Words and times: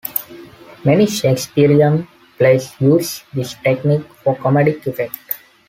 Many 0.83 1.05
Shakespearian 1.05 2.07
plays 2.39 2.71
use 2.81 3.23
this 3.35 3.53
technique 3.63 4.11
for 4.23 4.35
comedic 4.35 4.87
effect. 4.87 5.15